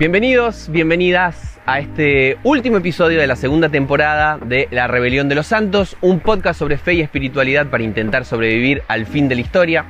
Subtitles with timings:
[0.00, 5.48] Bienvenidos, bienvenidas a este último episodio de la segunda temporada de La Rebelión de los
[5.48, 9.84] Santos, un podcast sobre fe y espiritualidad para intentar sobrevivir al fin de la historia.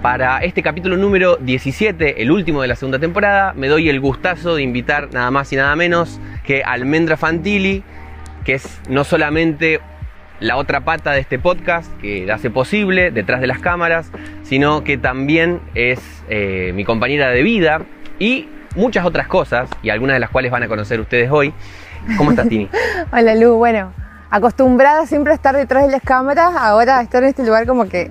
[0.00, 4.54] Para este capítulo número 17, el último de la segunda temporada, me doy el gustazo
[4.54, 7.82] de invitar nada más y nada menos que Almendra Fantilli,
[8.44, 9.80] que es no solamente
[10.38, 14.12] la otra pata de este podcast que hace posible detrás de las cámaras,
[14.44, 17.82] sino que también es eh, mi compañera de vida
[18.20, 18.46] y
[18.78, 21.52] muchas otras cosas, y algunas de las cuales van a conocer ustedes hoy.
[22.16, 22.68] ¿Cómo estás, Tini?
[23.12, 23.56] Hola, Lu.
[23.56, 23.92] Bueno,
[24.30, 28.02] acostumbrada siempre a estar detrás de las cámaras, ahora estar en este lugar como que
[28.02, 28.10] eh,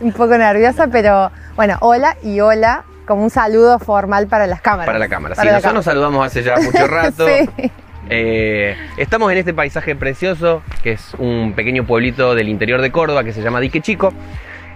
[0.00, 4.86] un poco nerviosa, pero bueno, hola y hola, como un saludo formal para las cámaras.
[4.86, 7.26] Para la cámara, sí, nosotros nos saludamos hace ya mucho rato.
[7.26, 7.70] sí.
[8.10, 13.24] Eh, estamos en este paisaje precioso, que es un pequeño pueblito del interior de Córdoba
[13.24, 14.12] que se llama Dique Chico.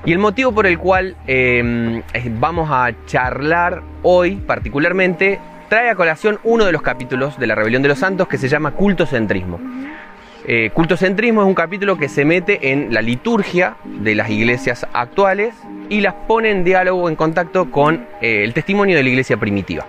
[0.04, 2.02] Y el motivo por el cual eh,
[2.38, 7.82] vamos a charlar hoy particularmente trae a colación uno de los capítulos de la Rebelión
[7.82, 9.60] de los Santos que se llama Cultocentrismo.
[10.46, 15.54] Eh, cultocentrismo es un capítulo que se mete en la liturgia de las iglesias actuales
[15.90, 19.84] y las pone en diálogo, en contacto con eh, el testimonio de la iglesia primitiva.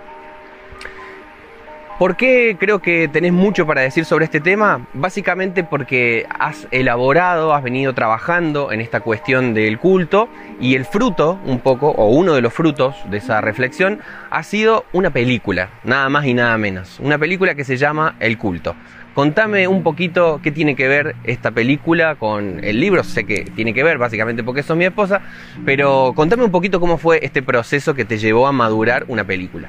[2.00, 4.88] ¿Por qué creo que tenés mucho para decir sobre este tema?
[4.94, 10.30] Básicamente porque has elaborado, has venido trabajando en esta cuestión del culto
[10.62, 14.86] y el fruto, un poco, o uno de los frutos de esa reflexión, ha sido
[14.94, 17.02] una película, nada más y nada menos.
[17.02, 18.78] Una película que se llama El culto.
[19.14, 23.74] Contame un poquito qué tiene que ver esta película con el libro, sé que tiene
[23.74, 25.20] que ver básicamente porque sos mi esposa,
[25.66, 29.68] pero contame un poquito cómo fue este proceso que te llevó a madurar una película.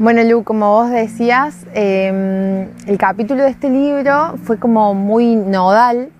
[0.00, 6.10] Bueno, Lu, como vos decías, em, el capítulo de este libro fue como muy nodal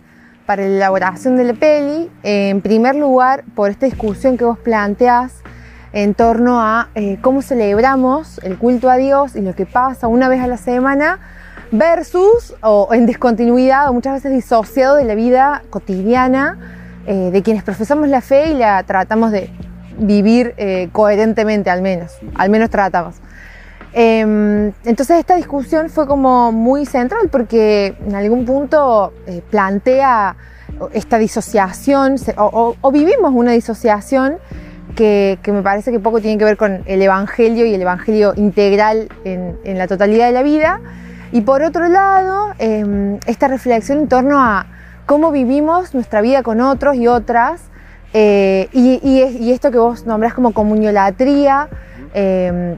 [0.47, 2.11] para la elaboración de la peli.
[2.25, 5.33] en primer lugar, por esta discusión que vos planteás
[5.93, 10.29] en torno a eh, cómo celebramos el culto a Dios y lo que pasa una
[10.29, 11.21] vez a la semana
[11.71, 16.59] versus o en discontinuidad o muchas veces disociado de la vida cotidiana
[17.07, 19.51] eh, de quienes profesamos la fe y la tratamos de
[20.01, 23.21] vivir eh, coherentemente al menos, al menos tratamos.
[23.93, 30.37] Em, entonces esta discusión fue como muy central porque en algún punto eh, plantea
[30.93, 34.37] esta disociación o, vivimos una disociación
[34.95, 39.09] que, me parece que poco tiene que ver con el Evangelio y el Evangelio integral
[39.25, 40.81] en, la totalidad de la vida.
[41.31, 44.67] Y por otro lado, em, esta reflexión en torno a
[45.07, 47.63] cómo vivimos nuestra vida con otros y otras,
[48.13, 51.69] eh, y, esto que vos nombrás como comuniolatría,
[52.15, 52.77] em,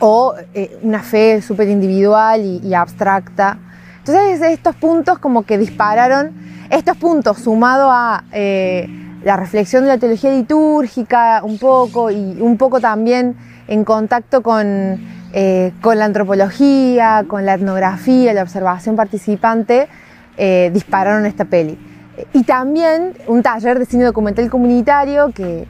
[0.00, 3.58] o eh, una fe súper individual y, abstracta.
[3.98, 6.32] Entonces estos puntos como que dispararon,
[6.70, 8.88] estos puntos sumado a eh,
[9.24, 15.00] la reflexión de la teología litúrgica un poco y un poco también en contacto con,
[15.32, 19.88] eh, con la antropología, con la etnografía, la observación participante,
[20.72, 21.78] dispararon esta peli.
[22.32, 25.64] Y también un taller de cine documental comunitario que,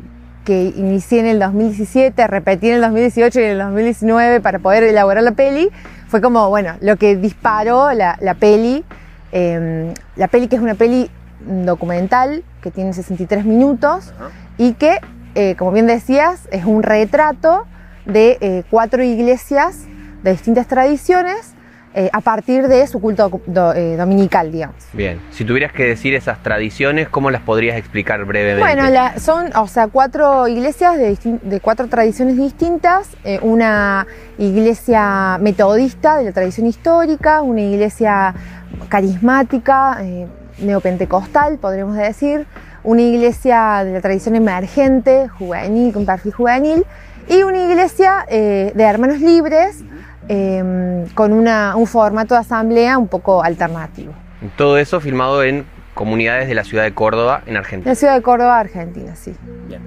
[0.45, 4.85] que inicié en el 2017, repetí en el 2018 y en el 2019 para poder
[4.85, 5.71] elaborar la peli,
[6.09, 8.85] fue como, bueno, lo que disparó la, peli,
[9.33, 11.11] em, la peli que es una peli
[11.41, 14.13] documental que tiene 63 minutos
[14.59, 15.01] y que,
[15.35, 17.67] eh, como bien decías, es un retrato
[18.07, 19.85] de eh, cuatro iglesias
[20.23, 21.55] de distintas tradiciones
[21.97, 23.41] eh, a partir de su culto
[23.77, 24.75] eh, dominical, digamos.
[24.93, 28.61] Bien, si tuvieras que decir esas tradiciones, ¿cómo las podrías explicar brevemente?
[28.61, 36.25] Bueno, son, o sea, cuatro iglesias de, cuatro tradiciones distintas, eh, una iglesia metodista de
[36.25, 38.35] la tradición histórica, una iglesia
[38.89, 40.03] carismática,
[40.59, 42.45] neopentecostal, podríamos decir,
[42.83, 46.85] una iglesia de la tradición emergente, juvenil, con perfil juvenil,
[47.29, 49.85] y una iglesia de hermanos libres,
[50.29, 54.13] Em, con un formato de asamblea un poco alternativo.
[54.57, 57.91] Todo eso filmado en comunidades de la ciudad de Córdoba, en Argentina.
[57.91, 59.35] La ciudad de Córdoba, Argentina, sí.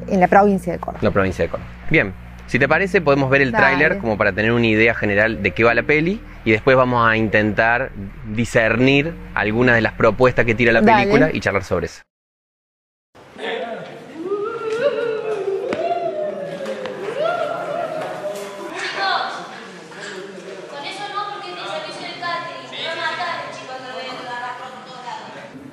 [0.08, 1.00] En la provincia de Córdoba.
[1.02, 1.70] La provincia de Córdoba.
[1.90, 2.14] Bien,
[2.46, 5.64] si te parece podemos ver el tráiler como para tener una idea general de qué
[5.64, 7.92] va la peli y después vamos a intentar
[8.34, 12.02] discernir algunas de las propuestas que tira la película y charlar sobre eso.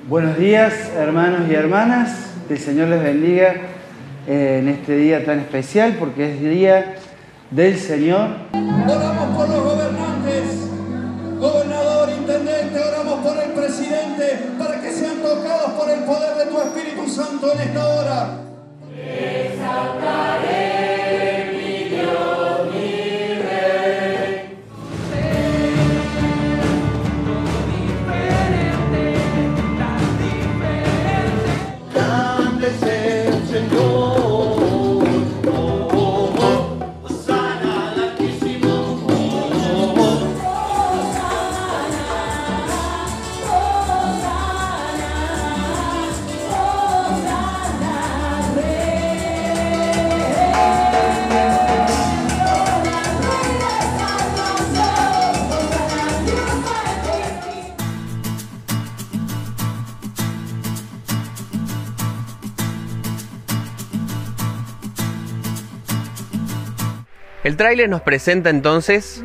[0.07, 2.27] Buenos días, hermanos y hermanas.
[2.47, 3.55] Que el Señor les bendiga
[4.27, 6.93] eh, en este día tan especial porque es día
[7.49, 8.27] del Señor.
[8.53, 10.69] Oramos por los gobernantes,
[11.39, 16.61] gobernador, intendente, oramos por el presidente para que sean tocados por el poder de tu
[16.61, 18.29] Espíritu Santo en esta hora.
[18.95, 19.57] El
[67.65, 69.23] tráiler nos presenta entonces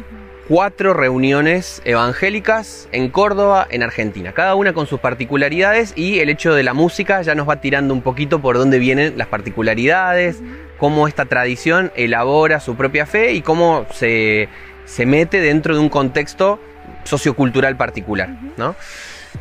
[0.49, 6.55] cuatro reuniones evangélicas en Córdoba, en Argentina, cada una con sus particularidades y el hecho
[6.55, 10.41] de la música ya nos va tirando un poquito por dónde vienen las particularidades,
[10.79, 14.49] cómo esta tradición elabora su propia fe y cómo se,
[14.87, 16.59] se mete dentro de un contexto
[17.05, 18.31] sociocultural particular.
[18.57, 18.75] ¿no?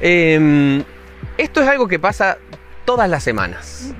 [0.01, 0.84] Em,
[1.38, 2.38] esto es algo que pasa
[2.84, 3.94] todas las semanas,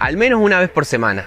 [0.00, 1.26] al menos una vez por semana.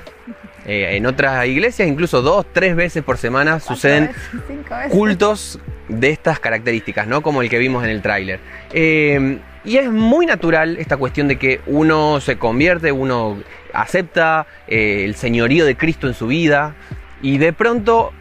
[0.67, 4.11] Eh, en otras iglesias, incluso dos, tres veces por semana, suceden
[4.89, 7.21] cultos de estas características, ¿no?
[7.21, 8.41] Como el que vimos en el tráiler.
[8.73, 13.37] Em, y es muy natural esta cuestión de que uno se convierte, uno
[13.71, 16.75] acepta eh, el señorío de Cristo en su vida
[17.21, 18.11] y de pronto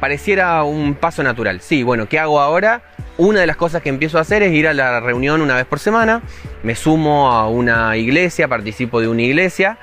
[0.00, 1.60] pareciera un paso natural.
[1.60, 2.80] Sí, bueno, ¿qué hago ahora?
[3.18, 5.66] Una de las cosas que empiezo a hacer es ir a la reunión una vez
[5.66, 6.22] por semana,
[6.62, 9.76] me sumo a una iglesia, participo de una iglesia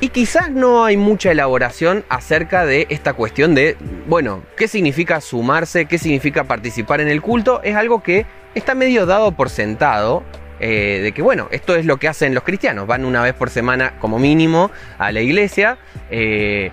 [0.00, 3.76] y quizás no hay mucha elaboración acerca de esta cuestión de,
[4.06, 5.84] bueno, ¿qué significa sumarse?
[5.84, 7.62] ¿Qué significa participar en el culto?
[7.62, 8.24] Es algo que
[8.54, 10.22] está medio dado por sentado.
[10.62, 13.48] Eh, de que bueno, esto es lo que hacen los cristianos, van una vez por
[13.48, 15.78] semana como mínimo a la iglesia.
[16.10, 16.70] Eh,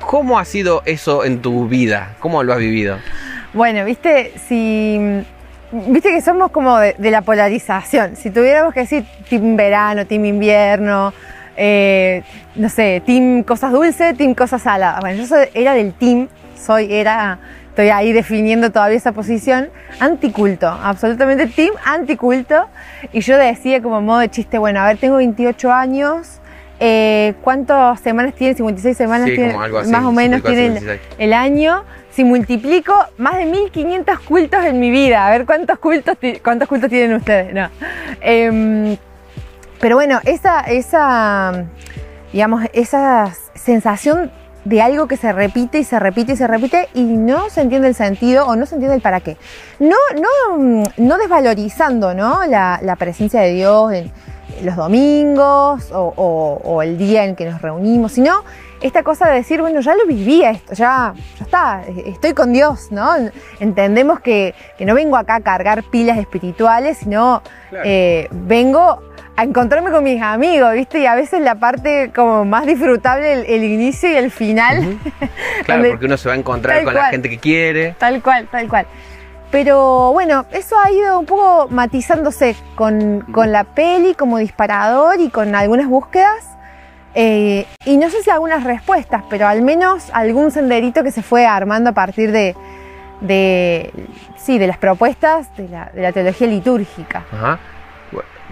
[0.00, 2.16] ¿Cómo ha sido eso en tu vida?
[2.20, 2.98] ¿Cómo lo has vivido?
[3.52, 5.22] Bueno, viste, si
[5.72, 8.14] Viste que somos como de, de, la polarización.
[8.14, 11.12] Si tuviéramos que decir team verano, team invierno,
[11.56, 12.22] eh,
[12.54, 15.00] no sé, team cosas dulces, team cosas saladas.
[15.00, 17.38] Bueno, yo era del team, soy, era,
[17.68, 19.70] estoy ahí definiendo todavía esa posición,
[20.00, 22.68] anticulto, absolutamente team anticulto.
[23.12, 26.40] Y yo decía como modo de chiste, bueno, a ver, tengo 28 años,
[26.78, 28.54] eh, ¿cuántas semanas tiene?
[28.54, 31.84] 56 semanas tiene, más o menos tiene el, año.
[32.10, 35.26] Si multiplico, más de 1500 cultos en mi vida.
[35.26, 37.52] A ver cuántos cultos, cuántos cultos tienen ustedes.
[37.54, 37.68] No.
[38.20, 38.96] Em,
[39.80, 41.64] pero bueno, esa, esa,
[42.32, 44.30] digamos, esa sensación
[44.64, 47.86] de algo que se repite y se repite y se repite y no se entiende
[47.88, 49.36] el sentido o no se entiende el para qué.
[49.78, 52.44] No, no, no desvalorizando ¿no?
[52.46, 54.12] La, la presencia de Dios en
[54.62, 58.42] los domingos o, o, el día en que nos reunimos, sino
[58.80, 62.88] esta cosa de decir, bueno, ya lo vivía esto, ya, ya está, estoy con Dios,
[62.90, 63.10] ¿no?
[63.60, 67.42] Entendemos que, que no vengo acá a cargar pilas espirituales, sino
[67.84, 69.02] eh, vengo
[69.36, 71.00] a encontrarme con mis amigos, ¿viste?
[71.00, 74.98] Y a veces la parte como más disfrutable, el, inicio y el final.
[75.64, 77.94] Claro, porque uno se va a encontrar con la gente que quiere.
[77.98, 78.86] Tal cual, tal cual.
[79.50, 85.28] Pero bueno, eso ha ido un poco matizándose con, con la peli como disparador y
[85.28, 86.56] con algunas búsquedas.
[87.14, 91.46] Eh, y no sé si algunas respuestas, pero al menos algún senderito que se fue
[91.46, 92.54] armando a partir de,
[93.20, 93.92] de
[94.36, 97.24] sí, de las propuestas de la, de la teología litúrgica.
[97.32, 97.58] Ajá.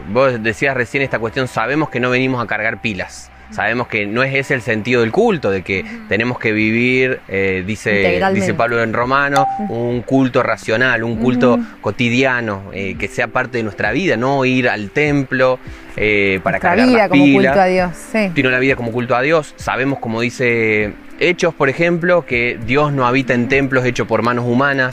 [0.08, 3.30] Vos decías recién esta cuestión, sabemos que no venimos a cargar pilas.
[3.50, 7.62] Sabemos que no es ese el sentido del culto, de que tenemos que vivir, eh,
[7.64, 13.58] dice, dice Pablo en Romano, un culto racional, un culto cotidiano, eh, que sea parte
[13.58, 15.61] de nuestra vida, no ir al templo
[15.96, 18.32] eh, para cargar vida como culto a Dios, sí.
[18.34, 19.54] Sino la vida como culto a Dios.
[19.56, 24.46] Sabemos, como dice Hechos, por ejemplo, que Dios no habita en templos hechos por manos
[24.46, 24.92] humanas,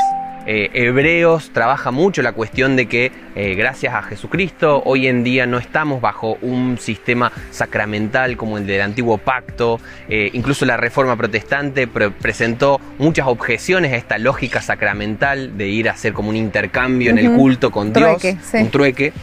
[0.54, 5.46] eh, Hebreos trabaja mucho la cuestión de que eh, gracias a Jesucristo hoy en día
[5.46, 9.80] no estamos bajo un sistema sacramental como el del antiguo pacto.
[10.10, 15.94] Eh, incluso la reforma protestante presentó muchas objeciones a esta lógica sacramental de ir a
[15.94, 19.14] hacer como un intercambio en el culto con Dios, un trueque.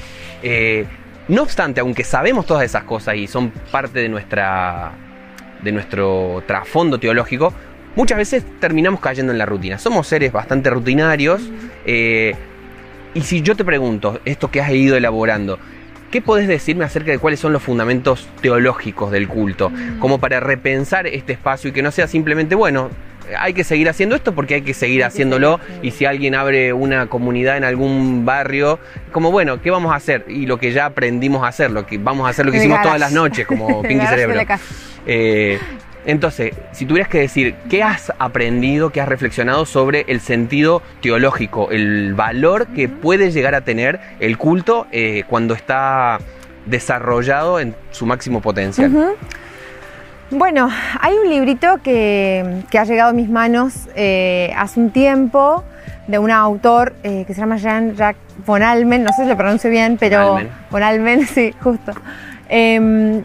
[1.29, 4.93] no obstante, aunque sabemos todas esas cosas y son parte de nuestra
[5.63, 7.53] de nuestro trasfondo teológico,
[7.99, 9.77] muchas veces terminamos cayendo en la rutina.
[9.77, 11.43] Somos seres bastante rutinarios.
[11.85, 12.33] Eh,
[13.13, 15.59] y si yo te pregunto, esto que has ido elaborando,
[16.13, 19.73] ¿qué podés decirme acerca de cuáles son los fundamentos teológicos del culto?
[19.99, 22.89] Como para repensar este espacio y que no sea simplemente, bueno,
[23.37, 27.09] hay que seguir haciendo esto porque hay que seguir haciéndolo y si alguien abre una
[27.09, 28.79] comunidad en algún barrio,
[29.11, 30.25] como bueno, ¿qué vamos a hacer?
[30.29, 32.81] Y lo que ya aprendimos a hacer, lo que vamos a hacer lo que hicimos
[32.81, 34.41] todas las noches como Pinky Cerebro.
[35.05, 35.59] Eh,
[36.09, 41.71] entonces, si tuvieras que decir, ¿qué has aprendido, qué has reflexionado sobre el sentido teológico,
[41.71, 46.17] el valor que puede llegar a tener el culto eh, cuando está
[46.65, 49.17] desarrollado en su máximo potencial?
[50.31, 55.63] Bueno, hay un librito que, ha llegado a mis manos eh, hace un tiempo
[56.07, 59.69] de un autor eh, que se llama Jean-Jacques von Almen, no sé si lo pronuncio
[59.69, 60.39] bien, pero
[60.71, 61.93] von Almen, sí, justo.
[62.49, 63.23] Em,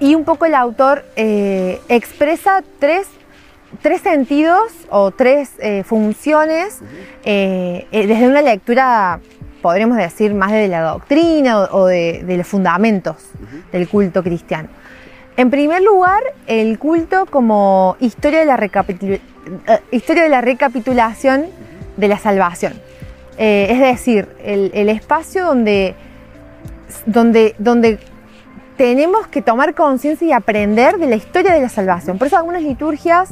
[0.00, 3.08] y un poco el autor eh, expresa tres,
[4.02, 6.78] sentidos o tres eh, funciones
[7.24, 9.20] eh, desde una lectura,
[9.60, 13.16] podríamos decir, más de la doctrina o, de, los fundamentos
[13.72, 14.68] del culto cristiano.
[15.36, 19.20] En primer lugar, el culto como historia de la eh,
[19.90, 21.46] historia de la recapitulación
[21.96, 22.74] de la salvación.
[23.36, 25.94] Es decir, el, el espacio donde,
[27.06, 28.00] donde, donde
[28.78, 32.16] tenemos que tomar conciencia y aprender de la historia de la salvación.
[32.16, 33.28] Por eso algunas liturgias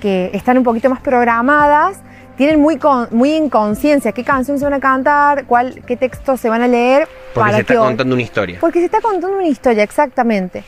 [0.00, 2.00] que están un poquito más programadas
[2.36, 6.40] tienen muy, con- muy en conciencia qué canción se van a cantar, cuál, qué textos
[6.40, 7.06] se van a leer.
[7.34, 8.58] Porque se está que contando una historia.
[8.60, 10.64] Porque se está contando una historia, exactamente.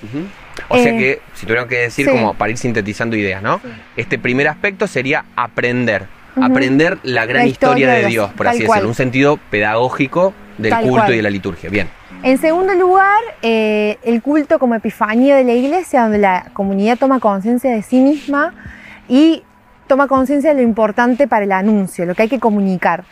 [0.69, 2.13] O sea Eh, que, si tuviéramos que decir, sí.
[2.13, 3.61] como para ir sintetizando ideas, ¿no?
[3.97, 6.07] Este primer aspecto sería aprender.
[6.41, 8.77] Aprender la gran La historia, historia de Dios, por así cual.
[8.77, 8.89] decirlo.
[8.91, 11.13] Un sentido pedagógico del Tal culto cual.
[11.13, 11.69] y de la liturgia.
[11.71, 11.89] Bien.
[12.23, 17.21] En segundo lugar, eh, el culto como epifanía de la iglesia, donde la comunidad toma
[17.21, 18.55] conciencia de sí misma
[19.09, 19.45] y
[19.87, 23.05] toma conciencia de lo importante para el anuncio, lo que hay que comunicar.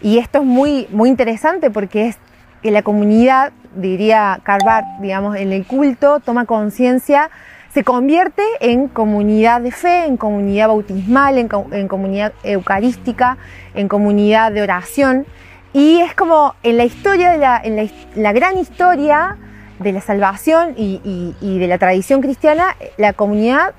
[0.00, 2.18] Y esto es muy, muy interesante porque es
[2.62, 7.30] que la comunidad, diría Karl Barth, digamos, en el culto, toma conciencia,
[7.74, 13.36] se convierte en comunidad de fe, en comunidad bautismal, en comunidad eucarística,
[13.74, 15.26] en comunidad de oración.
[15.74, 19.36] Y es como en la historia, de la, en la, la gran historia
[19.80, 23.74] de la salvación y, y- y de la tradición cristiana, la comunidad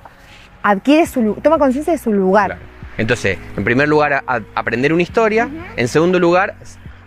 [0.61, 2.47] adquiere su, toma conciencia de su lugar.
[2.51, 2.61] Claro.
[2.97, 5.49] Entonces, en primer lugar, a- a- aprender una historia.
[5.77, 6.55] En segundo lugar,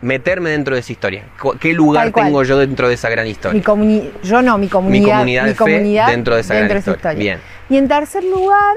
[0.00, 1.25] meterme dentro de esa historia.
[1.61, 3.62] ¿Qué lugar tengo yo dentro de esa gran Mi historia?
[3.62, 7.12] comuni- yo no, mi comunidad, Mi comunidad fe dentro de esa gran historia.
[7.14, 7.38] Bien.
[7.68, 8.76] Y en tercer lugar,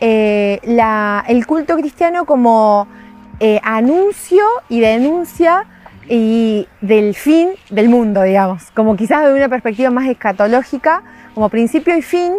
[0.00, 2.86] eh, la- el culto cristiano como
[3.40, 5.64] eh, anuncio y denuncia
[6.08, 11.02] y del fin del mundo, digamos, como quizás de una perspectiva más escatológica,
[11.34, 12.32] como principio y fin,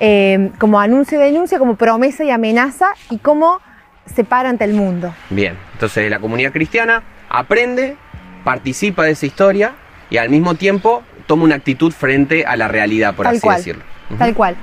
[0.00, 3.60] eh, como anuncio y denuncia, como promesa y amenaza y como
[4.06, 5.14] se para ante el mundo.
[5.30, 7.96] Bien, entonces la comunidad cristiana aprende,
[8.44, 9.72] participa de esa historia
[10.10, 13.56] y al mismo tiempo toma una actitud frente a la realidad, por Tal así cual,
[13.56, 13.82] decirlo.
[14.18, 14.56] Tal cual.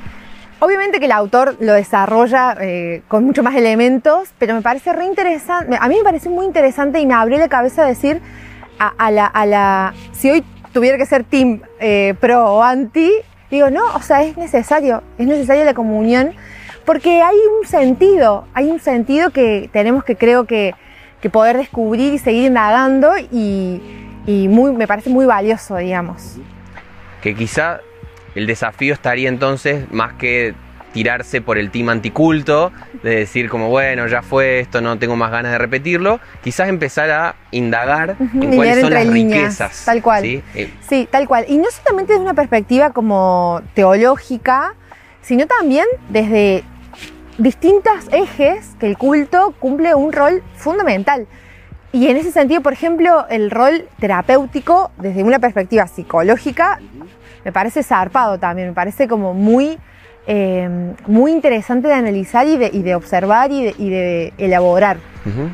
[0.63, 5.05] Obviamente que el autor lo desarrolla eh, con mucho más elementos, pero me parece re
[5.05, 8.21] interesante, a mí me parece muy interesante y me abrió la cabeza decir
[8.77, 13.11] a, a la, a la, si hoy tuviera que ser team eh, pro o anti,
[13.49, 16.33] digo, no, o sea, es necesario, es necesaria la comunión,
[16.85, 20.75] porque hay un sentido, hay un sentido que tenemos que creo que,
[21.21, 23.81] que poder descubrir y seguir indagando y,
[24.27, 26.37] y muy, me parece muy valioso, digamos.
[27.23, 27.79] Que quizá
[28.35, 30.53] el desafío estaría entonces más que
[30.93, 32.71] tirarse por el team anticulto,
[33.03, 37.09] de decir como, bueno, ya fue esto, no tengo más ganas de repetirlo, quizás empezar
[37.09, 39.85] a indagar en cuáles son las líneas, riquezas.
[39.85, 40.23] tal cual.
[40.23, 40.43] ¿sí?
[40.55, 41.45] Eh, Sí, tal cual.
[41.47, 44.75] Y no solamente desde una perspectiva como teológica,
[45.21, 46.63] sino también desde
[47.37, 51.27] distintos ejes que el culto cumple un rol fundamental.
[51.93, 56.79] Y en ese sentido, por ejemplo, el rol terapéutico desde una perspectiva psicológica
[57.43, 59.77] me parece zarpado también, me parece como muy,
[60.27, 64.97] eh, muy interesante de analizar y de, y de observar y de, y de elaborar.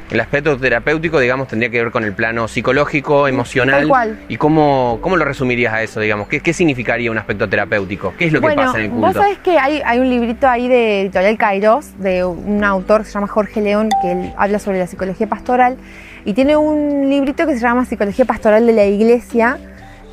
[0.10, 3.82] El aspecto terapéutico, digamos, tendría que ver con el plano psicológico, emocional.
[3.82, 4.20] Tal cual.
[4.30, 6.30] ¿Y cómo, cómo lo resumirías a eso, digamos?
[6.30, 8.14] ¿Qué, qué significaría un aspecto terapéutico?
[8.18, 9.20] ¿Qué es lo que bueno, pasa en el vos culto?
[9.20, 13.14] sabés que hay, hay un librito ahí de Editorial Kairos, de un autor que se
[13.16, 15.76] llama Jorge León, que él habla sobre la psicología pastoral,
[16.24, 19.58] y tiene un librito que se llama Psicología Pastoral de la Iglesia,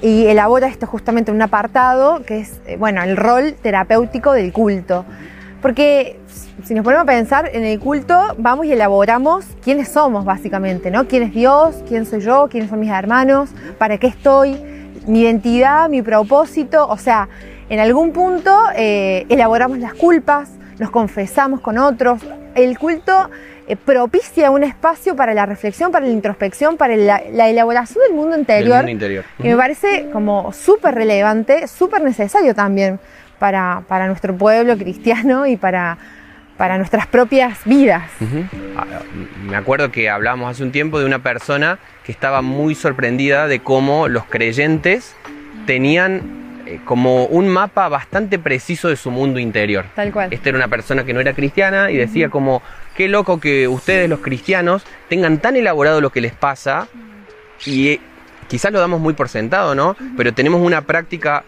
[0.03, 4.53] y elabora esto justamente en un apartado, que es, eh, bueno, el rol terapéutico del
[4.53, 5.05] culto.
[5.63, 6.19] Porque
[6.63, 11.07] si nos ponemos a pensar en el culto, vamos y elaboramos quiénes somos básicamente, ¿no?
[11.09, 11.77] ¿Quién es Dios?
[11.89, 12.49] ¿Quién soy yo?
[12.51, 13.51] ¿Quiénes son mis hermanos?
[13.79, 14.57] ¿Para qué estoy?
[15.07, 16.87] Mi identidad, mi propósito.
[16.87, 17.29] O sea,
[17.69, 22.21] en algún punto eh, elaboramos las culpas, nos confesamos con otros.
[22.54, 23.31] El culto
[23.66, 28.14] eh, propicia un espacio para la reflexión, para la introspección, para la, la elaboración del
[28.14, 28.76] mundo Del interior.
[28.78, 29.25] mundo interior.
[29.38, 32.99] Y me parece como súper relevante, súper necesario también
[33.38, 35.97] para, para nuestro pueblo cristiano y para,
[36.57, 38.02] para nuestras propias vidas.
[38.21, 38.45] Ujú.
[38.76, 38.85] Ah,
[39.49, 43.61] Me acuerdo que hablábamos hace un tiempo de una persona que estaba muy sorprendida de
[43.61, 45.14] cómo los creyentes
[45.66, 49.87] tenían eh, como un mapa bastante preciso de su mundo interior.
[49.94, 50.33] Tal cual.
[50.33, 52.62] Esta era una persona que no era cristiana y decía como,
[52.97, 56.88] qué loco que ustedes los cristianos tengan tan elaborado lo que les pasa
[57.64, 58.00] y eh,
[58.49, 59.97] quizás lo damos muy por sentado, ¿no?
[60.16, 61.44] Pero tenemos una práctica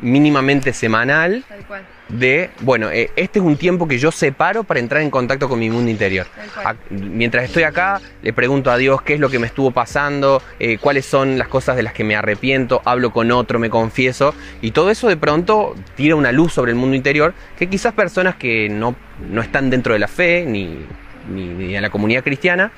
[0.00, 1.82] mínimamente semanal Tal cual.
[2.12, 5.58] De, bueno, eh, este es un tiempo que yo separo para entrar en contacto con
[5.58, 6.26] mi mundo interior.
[6.64, 10.42] A- mientras estoy acá, le pregunto a Dios qué es lo que me estuvo pasando,
[10.58, 14.34] eh, cuáles son las cosas de las que me arrepiento, hablo con otro, me confieso,
[14.60, 18.34] y todo eso de pronto tira una luz sobre el mundo interior que quizás personas
[18.36, 18.96] que no,
[19.30, 20.84] no están dentro de la fe ni,
[21.32, 22.72] ni, ni en la comunidad cristiana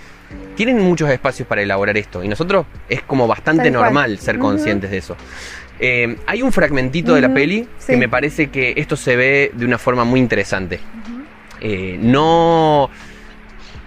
[0.57, 4.99] tienen muchos espacios para elaborar esto, y nosotros es como bastante normal ser conscientes de
[4.99, 5.15] eso.
[5.85, 9.65] Eh, hay un fragmentito de la peli que me parece que esto se ve de
[9.65, 10.79] una forma muy interesante.
[11.61, 12.89] Eh, no,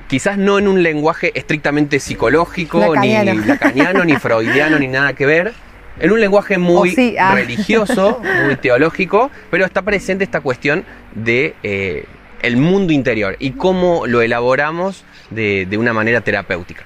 [0.09, 3.33] quizás no en un lenguaje estrictamente psicológico, Lacaniano.
[3.35, 5.53] ni lacaniano, ni freudiano, ni nada que ver.
[5.97, 7.33] En un lenguaje muy sí, ah.
[7.33, 10.83] religioso, muy teológico, pero está presente esta cuestión
[11.13, 12.03] de eh,
[12.41, 16.83] el mundo interior y cómo lo elaboramos de, de una manera terapéutica.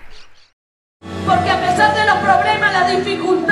[1.25, 3.48] Porque a pesar de los problemas, las dificultades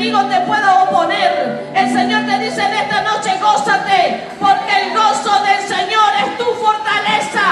[0.00, 5.68] te pueda oponer, el Señor te dice en esta noche, gózate, porque el gozo del
[5.68, 7.42] Señor es tu fortaleza.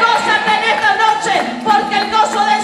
[0.00, 2.57] Gózate en esta noche, porque el gozo del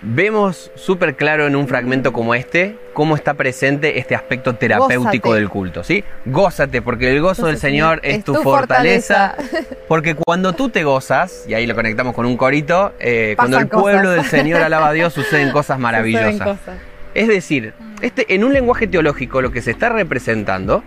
[0.00, 5.40] Vemos súper claro en un fragmento como este cómo está presente este aspecto terapéutico Gózate.
[5.40, 6.04] del culto, ¿sí?
[6.24, 9.34] Gózate, porque el gozo del Señor es, tu, fortaleza.
[9.88, 13.68] Porque cuando tú te gozas, y ahí lo conectamos con un corito, eh, cuando el
[13.68, 16.32] pueblo del Señor alaba a Dios, suceden cosas maravillosas.
[16.32, 16.78] Suceden cosas.
[17.14, 20.84] Es decir, este, en un lenguaje teológico lo que se está representando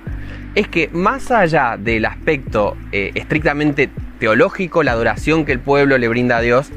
[0.55, 6.07] es que más allá del aspecto eh, estrictamente teológico, la adoración que el pueblo le
[6.07, 6.71] brinda a Dios,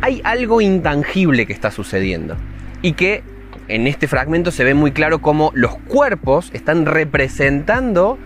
[0.00, 2.36] hay algo intangible que está sucediendo.
[2.82, 3.22] Y que
[3.68, 8.18] en este fragmento se ve muy claro cómo los cuerpos están representando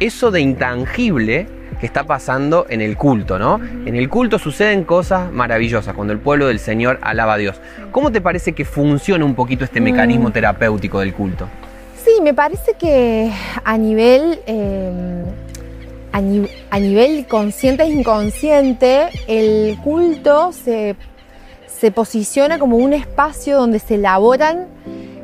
[0.00, 1.46] eso de intangible
[1.80, 3.60] que está pasando en el culto, ¿no?
[3.86, 7.60] En el culto suceden cosas maravillosas cuando el pueblo del Señor alaba a Dios.
[7.90, 11.48] ¿Cómo te parece que funciona un poquito este mecanismo terapéutico del culto?
[12.04, 13.32] Sí, me parece que
[13.64, 15.24] a nivel, eh,
[16.12, 20.94] a, ni- a nivel consciente e inconsciente, el culto se,
[21.84, 24.68] se posiciona como un espacio donde se elaboran,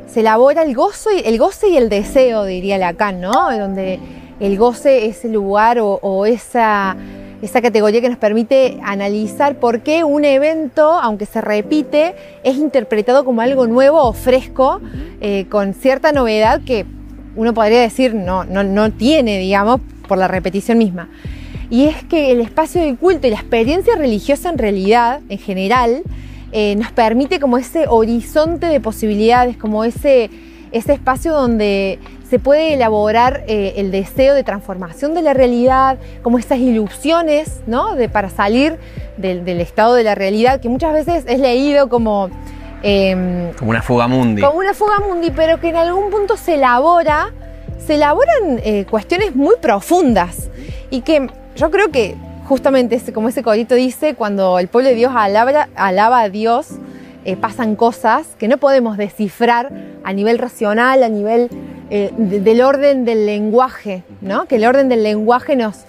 [0.05, 3.31] se elabora el gozo y el goce y el deseo, diría Lacan, ¿no?
[3.57, 3.97] Donde
[4.39, 6.95] el goce es el lugar o, esa,
[7.41, 13.25] esa categoría que nos permite analizar por qué un evento, aunque se repite, es interpretado
[13.25, 14.81] como algo nuevo o fresco,
[15.19, 16.85] eh, con cierta novedad que
[17.35, 21.09] uno podría decir no, no, no tiene, digamos, por la repetición misma.
[21.71, 26.03] Y es que el espacio del culto y la experiencia religiosa en realidad, en general,
[26.51, 30.29] eh, nos permite como ese horizonte de posibilidades, como ese,
[30.71, 36.39] ese espacio donde se puede elaborar eh, el deseo de transformación de la realidad, como
[36.39, 37.95] esas ilusiones, ¿no?
[37.95, 38.77] De, para salir
[39.17, 42.29] del, del estado de la realidad, que muchas veces es leído como...
[42.83, 44.41] em, Como una fuga mundi.
[44.41, 47.31] como una fuga mundi, pero que en algún punto se elabora,
[47.85, 50.49] se elaboran eh, cuestiones muy profundas
[50.89, 52.15] y que yo creo que
[52.51, 56.67] justamente como ese corito dice, cuando el pueblo de Dios alaba, a Dios,
[57.23, 59.71] eh, pasan cosas que no podemos descifrar
[60.03, 61.47] a nivel racional, a nivel
[61.89, 64.47] eh, de- del orden del lenguaje, ¿no?
[64.47, 65.85] Que el orden del lenguaje nos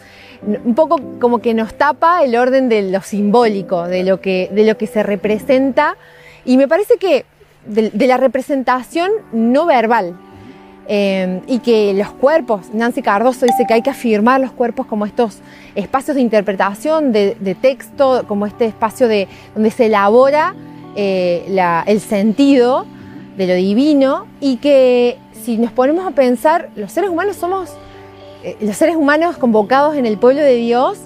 [0.65, 4.65] un poco como que nos tapa el orden de lo simbólico, de lo que, de
[4.65, 5.97] lo que se representa
[6.45, 7.25] y me parece que
[7.67, 10.15] de la representación no verbal.
[10.95, 15.07] Eh, y que los cuerpos, Nancy Cardoso dice que hay que afirmar los cuerpos como
[15.07, 15.39] estos
[15.75, 20.55] espacios de interpretación, de, texto, como este espacio de, donde se elabora
[20.95, 21.47] eh,
[21.87, 22.85] el sentido
[23.39, 27.71] de lo divino y que si nos ponemos a pensar, los seres humanos somos,
[28.45, 30.99] eh, los seres humanos convocados en el pueblo de Dios,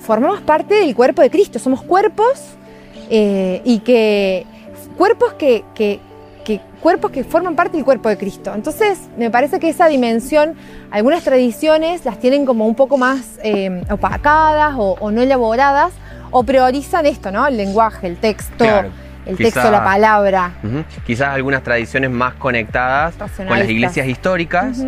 [0.00, 2.40] formamos parte del cuerpo de Cristo, somos cuerpos
[3.10, 4.46] eh, y que
[4.96, 6.00] cuerpos que-
[6.46, 8.52] que- cuerpos que forman parte del cuerpo de Cristo.
[8.54, 10.54] Entonces, me parece que esa dimensión,
[10.92, 15.92] algunas tradiciones las tienen como un poco más eh, opacadas o, o no elaboradas,
[16.30, 17.46] o priorizan esto, ¿no?
[17.46, 18.90] El lenguaje, el texto, Claro.
[19.26, 20.52] el Quizá- texto, la palabra.
[21.04, 24.78] Quizás algunas tradiciones más conectadas con las iglesias históricas,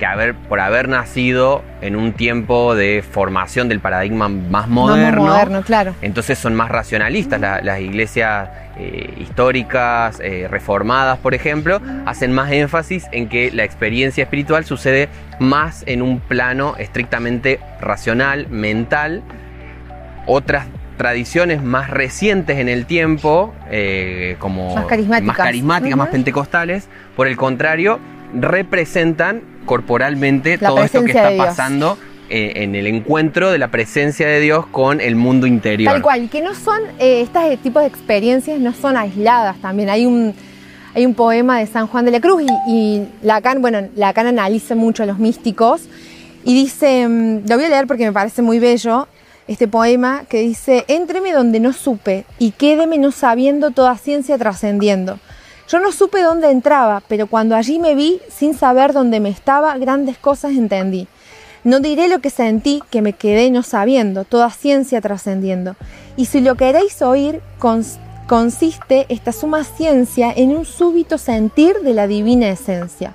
[0.00, 5.22] que haber, por haber nacido en un tiempo de formación del paradigma más Más moderno,
[5.24, 5.94] moderno, claro.
[6.02, 7.40] entonces son más racionalistas.
[7.40, 13.64] La- las iglesias eh, históricas, eh, reformadas, por ejemplo, hacen más énfasis en que la
[13.64, 15.08] experiencia espiritual sucede
[15.40, 19.22] más en un plano estrictamente racional, mental.
[20.26, 25.26] Otras tradiciones más recientes en el tiempo, eh, como Más carismáticas.
[25.26, 26.12] más, carismáticas, más Ujú.
[26.12, 27.98] pentecostales, por el contrario,
[28.34, 34.40] representan corporalmente La todo esto que está pasando en el encuentro de la presencia de
[34.40, 35.92] Dios con el mundo interior.
[35.92, 39.90] Tal cual, que no son, eh, estos tipos de experiencias no son aisladas también.
[39.90, 40.34] Hay un,
[40.94, 44.74] hay un poema de San Juan de la Cruz y, y Lacan, bueno, Lacan analiza
[44.74, 45.82] mucho a los místicos
[46.44, 49.08] y dice, mm, lo voy a leer porque me parece muy bello,
[49.48, 55.18] este poema que dice, Éntreme donde no supe y quédeme no sabiendo toda ciencia trascendiendo.
[55.68, 59.76] Yo no supe dónde entraba, pero cuando allí me vi, sin saber dónde me estaba,
[59.78, 61.08] grandes cosas entendí.
[61.66, 65.74] No diré lo que sentí, que me quedé no sabiendo, toda ciencia trascendiendo.
[66.16, 67.98] Y si lo queréis oír, cons-
[68.28, 73.14] consiste esta suma ciencia en un súbito sentir de la divina esencia.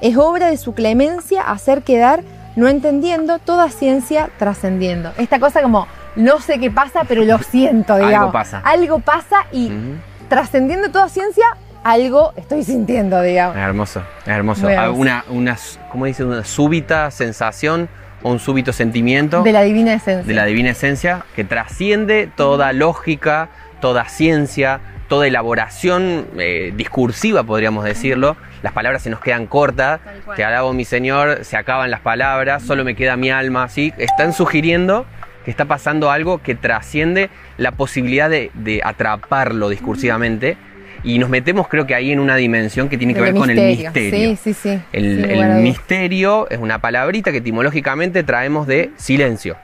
[0.00, 2.24] Es obra de su clemencia hacer quedar,
[2.56, 5.12] no entendiendo, toda ciencia trascendiendo.
[5.16, 5.86] Esta cosa como,
[6.16, 8.32] no sé qué pasa, pero lo siento, Algo digamos.
[8.32, 8.58] pasa.
[8.64, 9.70] Algo pasa y
[10.28, 11.44] trascendiendo toda ciencia,
[11.84, 13.56] algo estoy sintiendo, digamos.
[13.56, 14.68] Es hermoso, es hermoso.
[14.68, 14.90] Ah.
[14.90, 15.56] Una, una,
[15.90, 16.24] ¿cómo dice?
[16.24, 17.88] Una súbita sensación
[18.22, 20.26] o un súbito sentimiento De la divina esencia.
[20.26, 23.48] de la divina esencia que trasciende toda lógica,
[23.80, 28.36] toda ciencia, toda elaboración eh, discursiva, podríamos decirlo.
[28.62, 30.00] Las palabras se nos quedan cortas.
[30.36, 33.68] Te alabo, mi Señor, se acaban las palabras, solo me queda mi alma.
[33.68, 33.92] ¿sí?
[33.98, 35.04] Están sugiriendo
[35.44, 40.56] que está pasando algo que trasciende la posibilidad de, de atraparlo discursivamente.
[41.04, 43.56] Y nos metemos, creo que ahí en una dimensión que tiene que ver con el
[43.56, 44.36] misterio.
[44.36, 44.80] Sí, sí, sí.
[44.92, 49.56] El, misterio es una palabrita que etimológicamente traemos de silencio.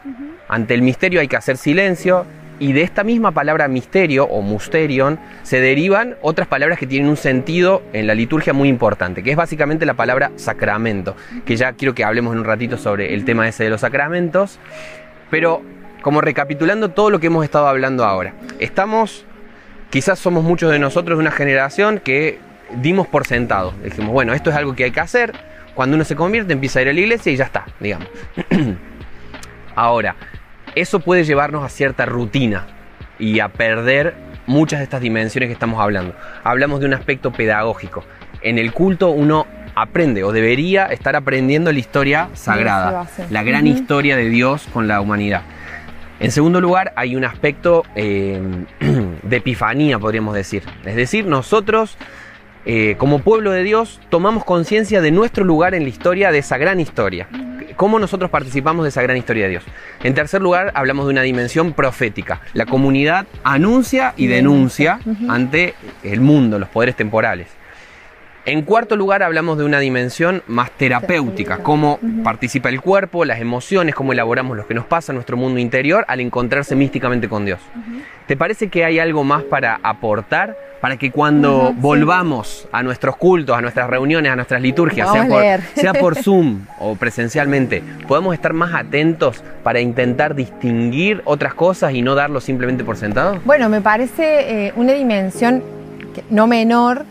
[0.49, 2.27] Ante el misterio hay que hacer silencio
[2.59, 7.17] y de esta misma palabra misterio o musterion se derivan otras palabras que tienen un
[7.17, 11.95] sentido en la liturgia muy importante, que es básicamente la palabra sacramento, que ya quiero
[11.95, 14.59] que hablemos en un ratito sobre el tema ese de los sacramentos,
[15.31, 15.63] pero
[16.03, 18.35] como recapitulando todo lo que hemos estado hablando ahora.
[18.59, 19.25] Estamos
[19.91, 22.39] quizás somos muchos de nosotros de una generación que
[22.77, 23.73] dimos por sentado.
[23.83, 25.33] Dijimos, bueno, esto es algo que hay que hacer.
[25.75, 28.09] Cuando uno se convierte, empieza a ir a la iglesia y ya está, digamos.
[29.75, 30.17] Ahora,
[30.75, 32.67] eso puede llevarnos a cierta rutina
[33.19, 34.15] y a perder
[34.47, 36.15] muchas de estas dimensiones que estamos hablando.
[36.45, 38.05] Hablamos de un aspecto pedagógico.
[38.41, 44.17] En el culto uno aprende o debería estar aprendiendo la historia sagrada, la gran historia
[44.17, 45.43] de Dios con la humanidad.
[46.21, 48.41] En segundo lugar, hay un aspecto eh,
[49.23, 50.65] de epifanía, podríamos decir.
[50.85, 51.97] Es decir, nosotros,
[52.65, 56.59] eh, como pueblo de Dios, tomamos conciencia de nuestro lugar en la historia, de esa
[56.59, 57.29] gran historia.
[57.77, 59.65] ¿Cómo nosotros participamos de esa gran historia de Dios?
[60.03, 62.41] En tercer lugar, hablamos de una dimensión profética.
[62.53, 67.58] La comunidad anuncia y denuncia ante el mundo, los poderes temporales.
[68.49, 73.95] En cuarto lugar, hablamos de una dimensión más terapéutica, cómo participa el cuerpo, las emociones,
[73.95, 77.61] cómo elaboramos lo que nos pasa en nuestro mundo interior al encontrarse místicamente con Dios.
[78.27, 80.57] ¿Te parece que hay algo más para aportar?
[80.81, 85.41] Para que cuando volvamos a nuestros cultos, a nuestras reuniones, a nuestras liturgias, sea por,
[85.43, 85.61] leer.
[85.75, 92.01] sea por Zoom o presencialmente, podamos estar más atentos para intentar distinguir otras cosas y
[92.01, 93.41] no darlo simplemente por sentado?
[93.45, 95.63] Bueno, me parece eh, una dimensión
[96.15, 97.05] que- no menor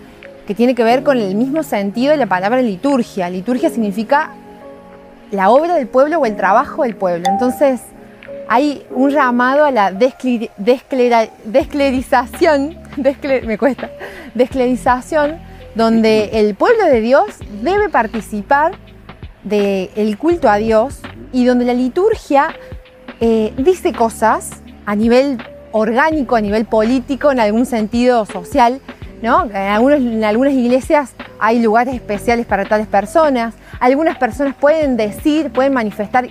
[0.47, 3.29] que tiene que ver con el mismo sentido de la palabra liturgia.
[3.29, 4.31] Liturgia significa
[5.29, 7.25] la obra del pueblo o el trabajo del pueblo.
[7.29, 7.81] Entonces,
[8.47, 13.89] hay un llamado a la desclerización, descle- me cuesta,
[14.33, 15.37] desclerización,
[15.75, 17.25] donde el pueblo de Dios
[17.61, 18.71] debe participar
[19.43, 20.99] del culto a Dios
[21.31, 22.49] y donde la liturgia
[23.19, 24.51] eh, dice cosas
[24.85, 25.37] a nivel
[25.71, 28.79] orgánico, a nivel político, en algún sentido social,
[29.21, 29.45] ¿no?
[29.45, 33.53] En, algunos- en algunas iglesias hay lugares especiales para tales personas.
[33.79, 36.27] Algunas personas pueden decir, pueden manifestar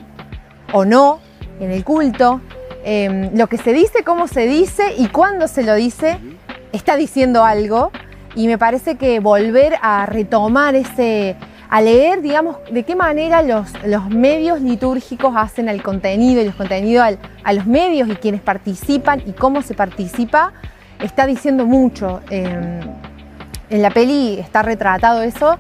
[0.73, 1.21] o no
[1.61, 2.41] en el culto.
[2.89, 6.19] eh, lo que se dice, cómo se dice y cuándo se lo dice,
[6.73, 7.91] está diciendo algo.
[8.37, 11.35] Y me parece que volver a retomar ese,
[11.69, 13.73] a leer, digamos, de qué manera los,
[14.11, 19.33] medios litúrgicos hacen al contenido y los contenidos a los medios y quienes participan y
[19.33, 20.53] cómo se participa,
[21.01, 22.21] está diciendo mucho.
[22.31, 22.81] Eh,
[23.69, 25.57] en la peli está retratado eso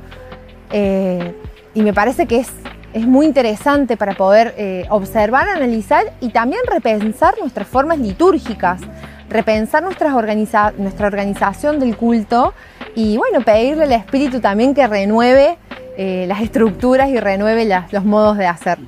[0.71, 1.35] eh,
[1.75, 2.51] y me parece que es,
[2.93, 8.81] es muy interesante para poder eh, observar, analizar y también repensar nuestras formas litúrgicas,
[9.29, 12.55] repensar nuestra organización del culto
[12.95, 15.59] y bueno, pedirle al Espíritu también que renueve
[15.99, 18.79] eh, las estructuras y renueve los modos de hacer.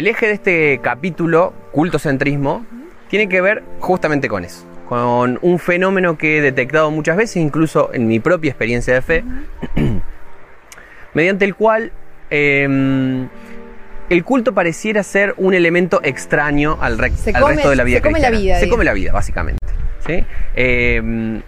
[0.00, 2.64] El eje de este capítulo, cultocentrismo,
[3.10, 7.92] tiene que ver justamente con eso, con un fenómeno que he detectado muchas veces, incluso
[7.92, 9.24] en mi propia experiencia de fe,
[11.12, 11.92] mediante el cual
[12.30, 13.26] eh,
[14.08, 17.84] el culto pareciera ser un elemento extraño al, re- Se al come- resto de la
[17.84, 18.70] vida se come la vida, se digamos.
[18.70, 19.58] come la vida, básicamente.
[20.06, 20.24] ¿sí?
[20.54, 21.42] Eh,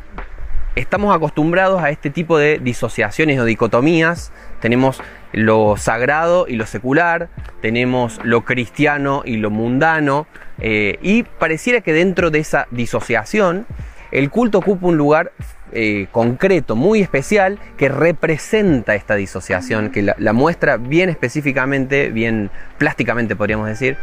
[0.76, 4.32] estamos acostumbrados a este tipo de disociaciones o dicotomías.
[4.60, 5.00] Tenemos
[5.32, 7.28] lo sagrado y lo secular,
[7.60, 10.26] tenemos lo cristiano y lo mundano,
[10.58, 13.66] eh, y pareciera que dentro de esa disociación
[14.10, 15.32] el culto ocupa un lugar
[15.72, 22.50] eh, concreto, muy especial, que representa esta disociación, que la, la muestra bien específicamente, bien
[22.76, 23.96] plásticamente podríamos decir.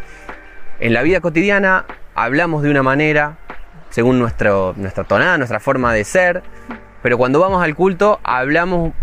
[0.80, 3.38] En la vida cotidiana hablamos de una manera,
[3.90, 6.44] según nuestro, nuestra tonada, nuestra forma de ser,
[7.02, 8.94] pero cuando vamos al culto hablamos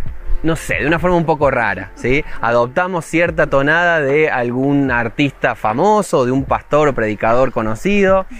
[0.42, 2.24] no sé, de una forma un poco rara, ¿sí?
[2.40, 8.26] Adoptamos cierta tonada de algún artista famoso, de un pastor o predicador conocido.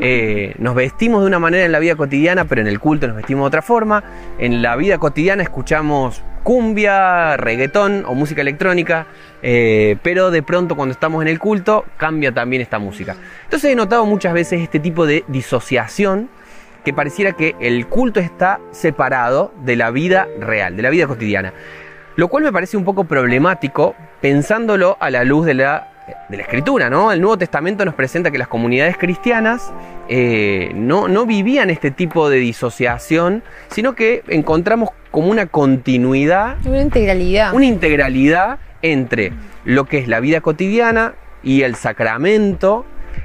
[0.00, 3.16] Eh, nos vestimos de una manera en la vida cotidiana, pero en el culto nos
[3.16, 4.04] vestimos de otra forma.
[4.38, 9.06] En la vida cotidiana escuchamos cumbia, reggaetón o música electrónica,
[9.42, 13.16] eh, pero de pronto cuando estamos en el culto cambia también esta música.
[13.44, 16.30] Entonces he notado muchas veces este tipo de disociación
[16.84, 21.52] que pareciera que el culto está separado de la vida real, de la vida cotidiana.
[22.16, 25.88] Lo cual me parece un poco problemático pensándolo a la luz de la,
[26.28, 27.12] de la escritura, ¿no?
[27.12, 29.72] El Nuevo Testamento nos presenta que las comunidades cristianas
[30.08, 36.80] eh, no, no vivían este tipo de disociación, sino que encontramos como una continuidad, Una
[36.82, 37.54] integralidad.
[37.54, 39.32] una integralidad entre
[39.64, 42.84] lo que es la vida cotidiana y el sacramento.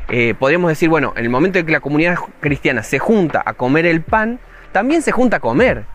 [0.10, 3.54] Eh, podríamos decir, bueno, en el momento en que la comunidad cristiana se junta a
[3.54, 4.40] comer el pan,
[4.72, 5.86] también se junta a comer.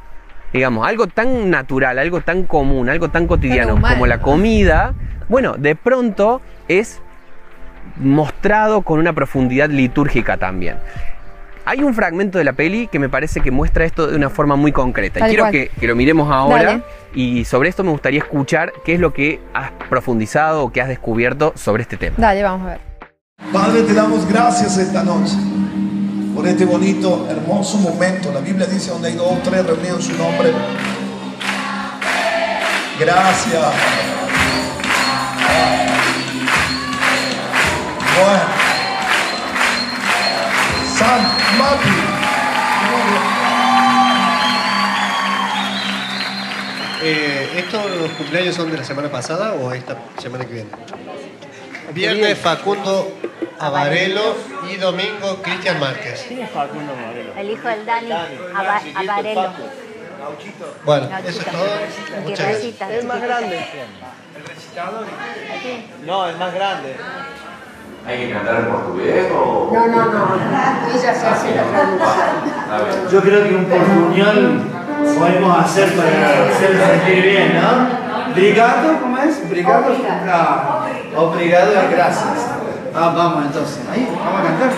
[0.53, 4.95] Digamos, algo tan natural, algo tan común, algo tan cotidiano como la comida,
[5.29, 7.01] bueno, de pronto es
[7.97, 10.77] mostrado con una profundidad litúrgica también.
[11.67, 14.57] Hay un fragmento de la peli que me parece que muestra esto de una forma
[14.57, 15.21] muy concreta.
[15.21, 16.65] Tal y quiero que, que lo miremos ahora.
[16.65, 16.83] Dale.
[17.13, 20.89] Y sobre esto me gustaría escuchar qué es lo que has profundizado o que has
[20.89, 22.17] descubierto sobre este tema.
[22.19, 22.88] Dale, vamos a ver.
[23.53, 25.35] Padre, te damos gracias esta noche
[26.35, 28.31] por este bonito, hermoso momento.
[28.33, 30.53] La Biblia dice donde hay dos o tres reunidos en su nombre.
[33.01, 33.65] Gracias.
[38.21, 38.45] Bueno.
[40.99, 41.21] San
[41.59, 41.89] Mati.
[47.01, 50.71] Eh, ¿Estos los cumpleaños son de la semana pasada o esta semana que viene?
[51.93, 53.11] Viernes Facundo
[53.59, 54.35] Avarelo
[54.71, 56.27] y domingo Cristian Márquez.
[56.31, 58.11] El hijo del Dani,
[58.55, 59.51] Ava- Avarelo.
[60.85, 61.67] Bueno, eso es todo.
[62.17, 62.91] El Muchas gracias.
[62.91, 63.67] Es más grande.
[66.07, 66.97] No, es más grande.
[68.07, 69.71] ¿Hay que cantar en portugués o.?
[69.73, 70.35] No, no, no.
[70.95, 73.11] Ella se hace la traducción.
[73.13, 74.63] Yo creo que un portuñol
[75.19, 78.35] podemos hacer para hacer sentir bien, ¿no?
[78.35, 79.49] Brigado, ¿cómo es?
[79.49, 79.85] Brigado.
[80.29, 80.78] Ah,
[81.17, 82.47] obrigado gracias.
[82.95, 83.79] Ah, vamos entonces.
[83.91, 84.71] Ahí, vamos a cantar.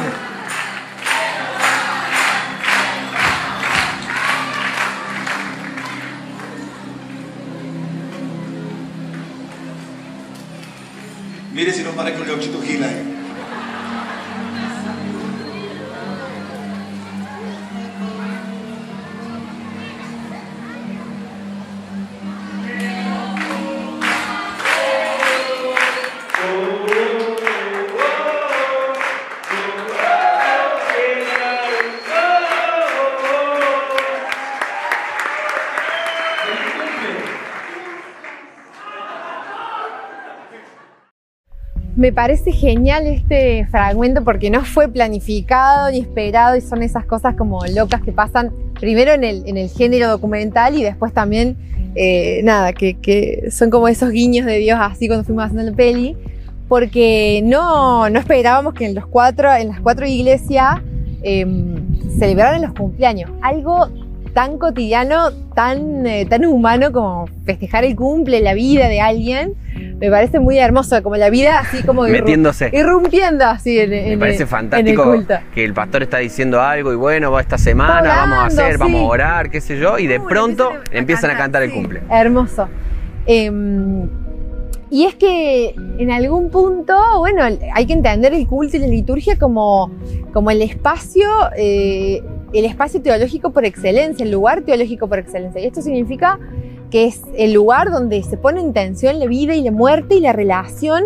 [11.53, 12.87] Mire si no para que el ochito gila
[42.01, 47.35] Me parece genial este fragmento porque no fue planificado ni esperado y son esas cosas
[47.35, 51.59] como locas que pasan primero en el, género documental y después también,
[51.95, 55.77] eh, nada, que, que son como esos guiños de Dios así cuando fuimos haciendo la
[55.77, 56.17] peli,
[56.69, 60.77] porque no, no esperábamos que en, los cuatro, en las cuatro iglesias
[61.23, 61.45] eh,
[62.19, 63.31] celebraran los cumpleaños.
[63.43, 63.91] Algo
[64.33, 69.55] tan cotidiano, tan, eh, tan humano como festejar el cumple, la vida de alguien,
[70.01, 72.71] me parece muy hermoso, como la vida así como Metiéndose.
[72.73, 75.35] irrumpiendo así en, Me parece en fantástico el culto.
[75.55, 78.79] que el pastor está diciendo algo y bueno, va esta semana, vamos a hacer, sí.
[78.79, 81.77] vamos a orar, qué sé yo, y de Uh, pronto empiezan a cantar el sí.
[81.77, 82.01] cumple.
[82.11, 82.67] Hermoso.
[83.27, 84.09] Em,
[84.91, 87.43] y es que en algún punto, bueno,
[87.75, 89.91] hay que entender el culto y la liturgia como,
[90.33, 95.61] como el espacio, eh, el espacio teológico por excelencia, el lugar teológico por excelencia.
[95.61, 96.39] Y esto significa
[96.91, 100.21] que es el lugar donde se pone en tensión la vida y la muerte y
[100.21, 101.05] la relación,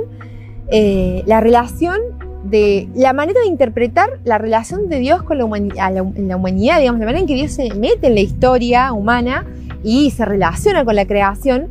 [0.69, 1.99] eh, la relación
[2.45, 6.37] de la manera de interpretar la relación de Dios con la, humani- a la, la
[6.37, 9.47] humanidad, digamos, la manera en que Dios se mete en la historia humana
[9.83, 11.69] y se relaciona con la creación.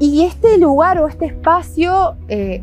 [0.00, 2.62] Y este lugar o este espacio, eh,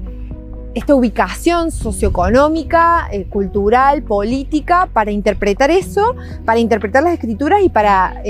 [0.73, 8.21] esta ubicación socioeconómica, eh, cultural, política, para interpretar eso, para interpretar las escrituras y para,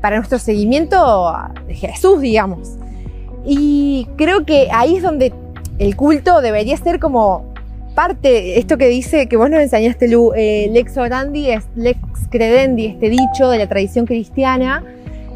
[0.00, 1.32] para nuestro seguimiento
[1.66, 2.76] de Jesús, digamos.
[3.44, 5.32] Y creo que ahí es donde
[5.78, 7.52] el culto debería ser como
[7.94, 11.98] parte, esto que dice, que vos nos enseñaste, Lu, eh, lex orandi es lex
[12.30, 14.84] credendi, este dicho de la tradición cristiana,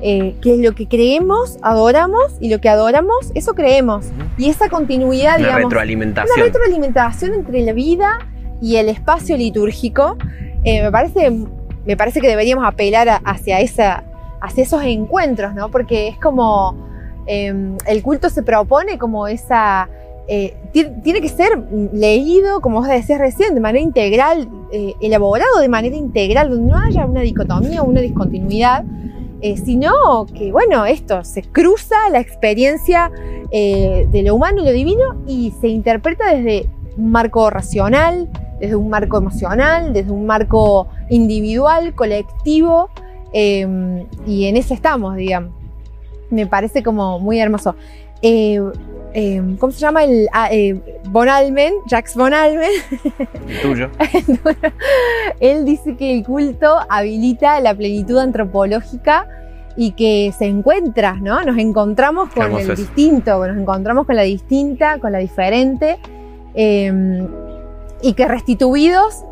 [0.03, 4.07] eh, que es lo que creemos, adoramos, y lo que adoramos, eso creemos.
[4.37, 6.37] Y esa continuidad, Una digamos, retroalimentación.
[6.37, 8.18] una retroalimentación entre la vida
[8.62, 10.16] y el espacio litúrgico,
[10.62, 11.33] eh, me, parece,
[11.87, 14.05] me parece que deberíamos apelar a- hacia, esa,
[14.45, 15.71] hacia esos encuentros, ¿no?
[15.71, 16.75] Porque es como
[17.27, 19.89] eh, el culto se propone como esa...
[20.29, 21.59] eh, ti- tiene que ser
[21.93, 26.79] leído, como vos decías recién, de manera integral, eh, elaborado de manera integral, donde no
[26.79, 28.85] haya una dicotomía o una discontinuidad,
[29.41, 33.11] eh, sino que, bueno, esto se cruza la experiencia
[33.51, 38.29] de lo humano y lo divino y se interpreta desde un marco racional,
[38.59, 42.89] desde un marco emocional, desde un marco individual, colectivo,
[43.35, 45.53] eh, y en eso estamos, digamos.
[46.31, 47.75] Me parece como muy hermoso.
[48.23, 48.59] Eh,
[49.16, 50.03] eh, ¿Cómo se llama?
[50.03, 52.70] El, ah, eh, Von Almen, Jacques Von Almen,
[53.49, 53.90] El tuyo.
[55.40, 59.29] él dice que el culto habilita la plenitud antropológica
[59.77, 61.44] y que se encuentra, ¿no?
[61.44, 65.99] Nos encontramos con el distinto, nos encontramos con la distinta, con la diferente,
[66.55, 67.23] eh,
[68.03, 69.25] y que restituidos,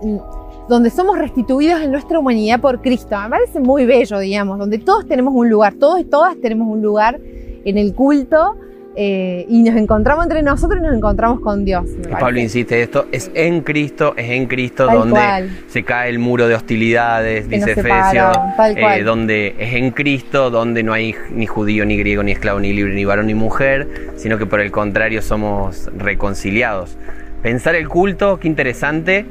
[0.73, 3.15] donde somos restituidos en nuestra humanidad por Cristo.
[3.25, 6.81] Me parece muy bello, digamos, donde todos tenemos un lugar, todos y todas tenemos un
[6.81, 7.21] lugar
[7.65, 8.57] en el culto.
[8.95, 11.85] eh, y nos encontramos entre nosotros y nos encontramos con Dios.
[12.21, 15.51] Pablo insiste esto, es en Cristo, es en Cristo Tal donde cual.
[15.69, 18.37] se cae el muro de hostilidades, Que dice Efesios,
[18.77, 22.73] eh, donde es en Cristo, donde no hay ni judío, ni griego, ni esclavo, ni
[22.75, 26.97] libre, ni varón, ni mujer, sino que por el contrario somos reconciliados.
[27.43, 29.25] Pensar el culto, qué interesante,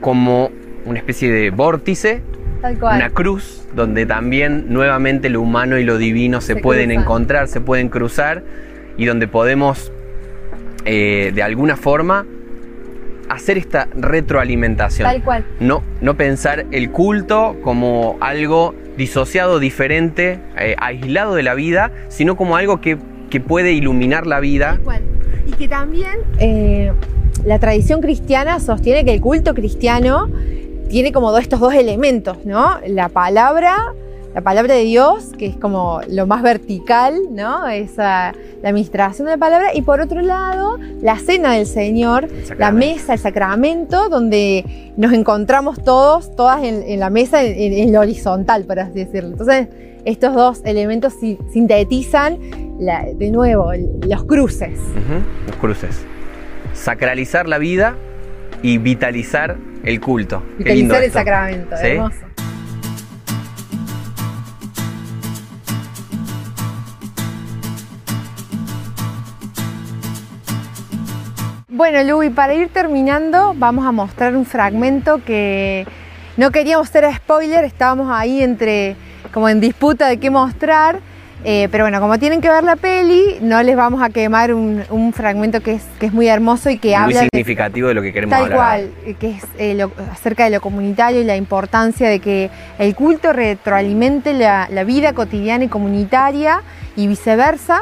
[0.00, 0.50] como
[0.84, 2.22] una especie de vórtice,
[2.62, 2.96] Tal cual.
[2.96, 7.02] una cruz, donde también nuevamente lo humano y lo divino se, Se pueden cruzan.
[7.02, 8.42] encontrar, se pueden cruzar
[8.96, 9.92] y donde podemos
[10.84, 12.24] eh, de alguna forma
[13.28, 15.08] hacer esta retroalimentación.
[15.08, 15.44] Tal cual.
[15.60, 22.36] No, no pensar el culto como algo disociado, diferente, eh, aislado de la vida, sino
[22.36, 22.96] como algo que,
[23.28, 24.70] que puede iluminar la vida.
[24.76, 25.02] Tal cual.
[25.46, 26.92] Y que también eh,
[27.46, 30.28] la tradición cristiana sostiene que el culto cristiano
[30.88, 32.78] tiene como estos dos elementos, ¿no?
[32.86, 33.76] La palabra,
[34.34, 37.66] la palabra de Dios, que es como lo más vertical, ¿no?
[37.68, 38.32] Esa,
[38.62, 42.28] la administración de la palabra, y por otro lado, la cena del Señor,
[42.58, 47.72] la mesa, el sacramento, donde nos encontramos todos, todas en, en la mesa, en, en-
[47.88, 49.30] en lo horizontal, por así decirlo.
[49.30, 49.68] Entonces,
[50.04, 52.38] estos dos elementos si- sintetizan,
[52.78, 53.70] la- de nuevo,
[54.06, 54.78] los cruces.
[55.46, 56.04] Los cruces.
[56.76, 57.94] Sacralizar la vida
[58.62, 60.42] y vitalizar el culto.
[60.62, 61.18] Qué lindo Vitalizar el esto.
[61.18, 61.86] sacramento, ¿Sí?
[61.86, 62.16] hermoso.
[71.68, 75.86] Bueno, Lu, y para ir terminando, vamos a mostrar un fragmento que
[76.36, 78.96] no queríamos ser spoiler, estábamos ahí entre,
[79.32, 81.00] como en disputa de qué mostrar,
[81.44, 84.82] eh, pero bueno, como tienen que ver la peli, no les vamos a quemar un,
[84.90, 87.94] un fragmento que es, que es muy hermoso y que Muy habla de, significativo de
[87.94, 88.58] lo que queremos Tal hablar.
[88.58, 92.94] cual, que es eh, lo- acerca de lo comunitario y la importancia de que el
[92.96, 96.62] culto retroalimente la, la vida cotidiana y comunitaria
[96.96, 97.80] y viceversa.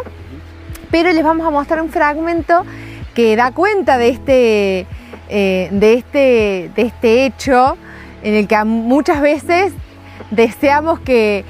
[0.91, 2.65] Pero les vamos a mostrar un fragmento
[3.15, 4.87] que da cuenta de este,
[5.29, 7.77] eh, de este, de este hecho
[8.23, 9.73] en el que muchas veces
[10.31, 11.45] deseamos que,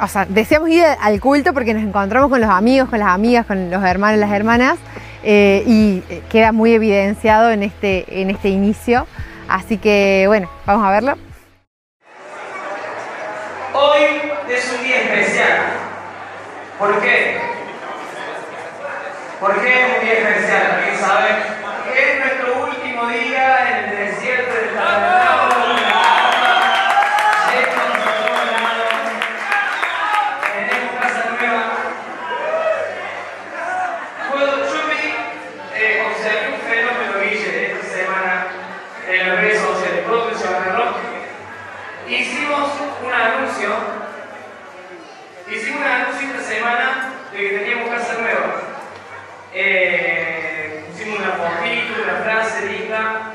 [0.00, 3.46] o sea, deseamos ir al culto porque nos encontramos con los amigos, con las amigas,
[3.46, 4.78] con los hermanos, las hermanas,
[5.22, 9.06] eh, y eh, queda muy evidenciado en este, en este inicio.
[9.48, 11.14] Así que, bueno, vamos a verlo.
[13.74, 14.02] Hoy
[14.48, 15.58] es un día especial.
[16.78, 17.38] ¿Por qué?
[19.40, 20.62] ¿Por qué es un día especial?
[20.76, 21.28] ¿Alguien sabe?
[21.94, 25.74] Es nuestro último día en desierto del tabernáculo.
[27.50, 28.84] Llenos de todo lado.
[30.54, 31.64] Tenemos casa nueva.
[34.30, 35.04] Cuando yo vi,
[35.76, 38.32] eh, observé un fenómeno, Guille, esta semana
[39.08, 40.92] en las redes sociales, pronto se va a reloj.
[42.08, 42.70] Hicimos
[43.04, 43.70] un anuncio,
[45.50, 48.60] hicimos un anuncio esta semana de que teníamos casa nueva.
[49.56, 53.32] Eh, pusimos una fotito, una frase linda,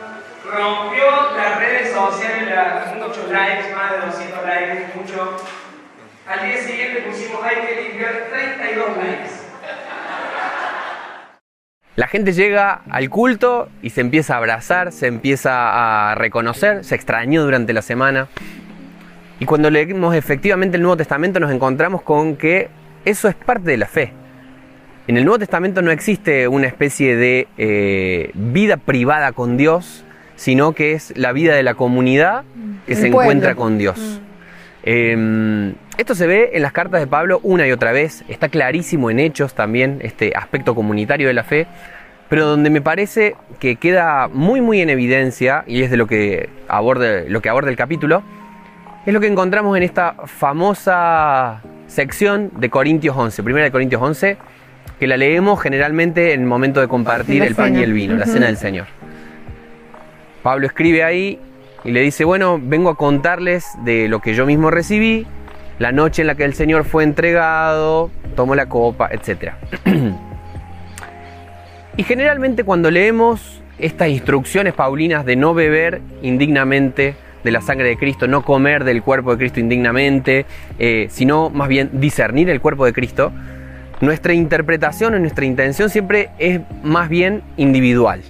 [0.51, 1.05] rompió
[1.37, 5.37] las redes sociales, la- muchos likes, más de 200 likes, mucho.
[6.27, 9.29] Al día siguiente pusimos hay que limpiar 32 likes.
[11.95, 16.95] La gente llega al culto y se empieza a abrazar, se empieza a reconocer, se
[16.95, 18.27] extrañó durante la semana.
[19.39, 22.69] Y cuando leemos efectivamente el Nuevo Testamento nos encontramos con que
[23.05, 24.13] eso es parte de la fe.
[25.07, 30.05] En el Nuevo Testamento no existe una especie de eh, vida privada con Dios,
[30.39, 32.43] sino que es la vida de la comunidad
[32.85, 33.21] que El se pueblo.
[33.23, 34.21] encuentra con Dios.
[34.83, 39.11] Eh, esto se ve en las cartas de Pablo una y otra vez, está clarísimo
[39.11, 41.67] en Hechos también, este aspecto comunitario de la fe,
[42.29, 46.47] pero donde me parece que queda muy muy en evidencia, y es de lo que
[46.69, 48.23] aborda, lo que aborda el capítulo,
[49.05, 54.37] es lo que encontramos en esta famosa sección de Corintios 11, primera de Corintios 11,
[54.99, 57.79] que la leemos generalmente en el momento de compartir La el pan cena.
[57.79, 58.87] y el vino, la cena del Señor.
[60.43, 61.39] Pablo escribe ahí
[61.83, 65.25] y le dice, bueno, vengo a contarles de lo que yo mismo recibí,
[65.79, 69.53] la noche en la que el Señor fue entregado, tomó la copa, etc.
[71.97, 77.97] y generalmente cuando leemos estas instrucciones paulinas de no beber indignamente de la sangre de
[77.97, 80.45] Cristo, no comer del cuerpo de Cristo indignamente,
[80.77, 83.31] eh, sino más bien discernir el cuerpo de Cristo,
[84.01, 88.21] nuestra interpretación o nuestra intención siempre es más bien individual.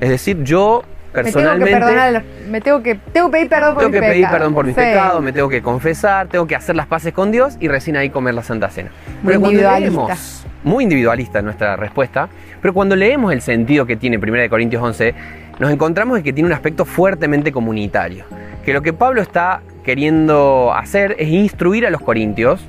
[0.00, 0.84] Es decir, yo
[1.22, 4.00] Me tengo que personalmente perdonar, me tengo que, tengo que pedir perdón por tengo mis
[4.00, 4.38] que pedir pecados.
[4.38, 7.56] perdón por mis pecados, me tengo que confesar, tengo que hacer las paces con Dios
[7.60, 8.90] y recién ahí comer la Santa Cena.
[9.22, 9.90] Muy cuando individualista.
[9.90, 12.28] leemos, muy individualista nuestra respuesta,
[12.60, 15.14] pero cuando leemos el sentido que tiene 1 de Corintios 11,
[15.58, 18.24] nos encontramos que tiene un aspecto fuertemente comunitario,
[18.64, 22.60] que lo que Pablo está queriendo hacer es instruir a los corintios,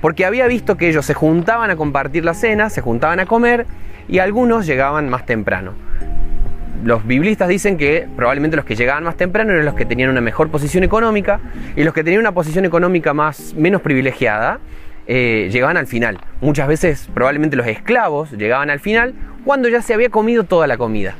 [0.00, 3.66] porque había visto que ellos se juntaban a compartir la cena, se juntaban a comer
[4.08, 5.89] y algunos llegaban más temprano
[6.84, 10.20] los biblistas dicen que probablemente los que llegaban más temprano eran los que tenían una
[10.20, 11.40] mejor posición económica
[11.76, 14.60] y los que tenían una posición económica más, menos privilegiada
[15.06, 16.18] eh, llegaban al final.
[16.40, 19.14] Muchas veces probablemente los esclavos llegaban al final
[19.44, 21.14] cuando ya se había comido toda la comida.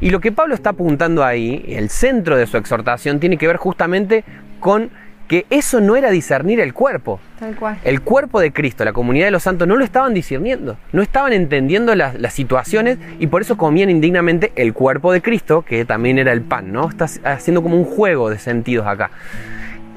[0.00, 3.56] Y lo que Pablo está apuntando ahí, el centro de su exhortación, tiene que ver
[3.56, 4.24] justamente
[4.60, 4.90] con
[5.28, 7.20] que eso no era discernir el cuerpo.
[7.38, 7.78] Tal cual.
[7.84, 11.32] El cuerpo de Cristo, la comunidad de los santos, no lo estaban discerniendo, no estaban
[11.32, 16.18] entendiendo las, las situaciones y por eso comían indignamente el cuerpo de Cristo, que también
[16.18, 16.88] era el pan, ¿no?
[16.88, 19.10] Estás haciendo como un juego de sentidos acá.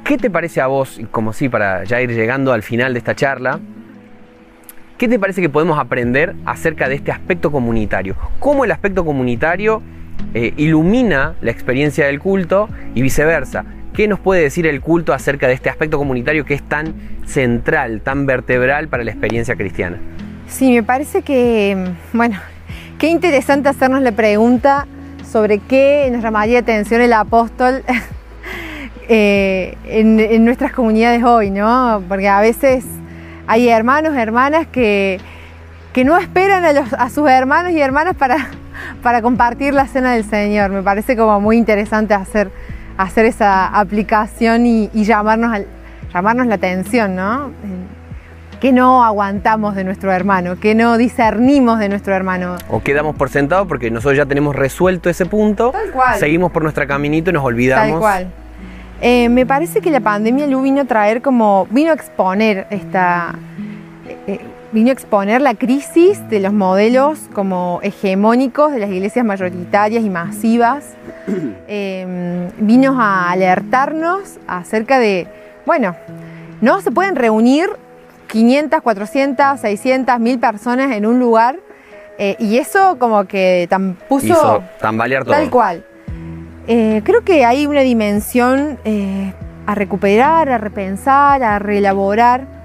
[0.03, 3.15] ¿Qué te parece a vos, como sí, para ya ir llegando al final de esta
[3.15, 3.59] charla,
[4.97, 8.15] qué te parece que podemos aprender acerca de este aspecto comunitario?
[8.39, 9.83] ¿Cómo el aspecto comunitario
[10.33, 13.65] eh, ilumina la experiencia del culto y viceversa?
[13.99, 16.95] ¿Qué nos puede decir el culto acerca de este aspecto comunitario que es tan
[17.25, 19.97] central, tan vertebral para la experiencia cristiana?
[20.47, 21.75] Sí, me parece que,
[22.13, 22.39] bueno,
[22.97, 24.87] qué interesante hacernos la pregunta
[25.29, 27.83] sobre qué nos llamaría atención el apóstol
[29.09, 32.01] eh, en, nuestras comunidades hoy, ¿no?
[32.07, 32.85] Porque a veces
[33.47, 35.19] hay hermanos, hermanas que,
[36.05, 36.63] no esperan
[36.97, 40.69] a, sus hermanos y hermanas para compartir la cena del Señor.
[40.69, 42.49] Me parece como muy interesante hacer,
[43.03, 45.67] hacer esa aplicación y, y llamarnos, al-
[46.13, 47.47] llamarnos la atención, ¿no?
[47.47, 47.51] Eh,
[48.59, 52.57] que no aguantamos de nuestro hermano, que no discernimos de nuestro hermano.
[52.69, 56.19] O quedamos por sentado porque nosotros ya tenemos resuelto ese punto, Tal cual.
[56.19, 57.91] seguimos por nuestra caminito y nos olvidamos.
[57.91, 58.27] Tal cual.
[59.01, 63.33] Eh, me parece que la pandemia Lu vino a traer como, vino a exponer esta,
[64.71, 70.09] vino a exponer la crisis de los modelos como hegemónicos de las iglesias mayoritarias y
[70.09, 70.95] masivas.
[71.67, 75.27] Eh, vino a alertarnos acerca de,
[75.65, 75.95] bueno,
[76.61, 77.69] no se pueden reunir
[78.27, 81.59] 500, 400, 600, 1000 personas en un lugar
[82.17, 84.27] eh, y eso como que tan puso...
[84.27, 85.33] Hizo tambalear todo.
[85.33, 85.85] Tal cual.
[86.67, 89.33] Eh, creo que hay una dimensión eh,
[89.65, 92.58] a recuperar, a repensar, a reelaborar,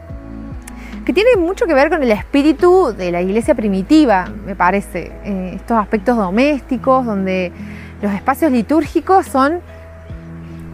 [1.05, 5.13] que tiene mucho que ver con el espíritu de la iglesia primitiva, me parece.
[5.25, 7.53] Eh, estos aspectos domésticos, donde
[8.03, 9.61] los espacios litúrgicos son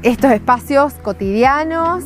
[0.02, 2.04] estos espacios cotidianos.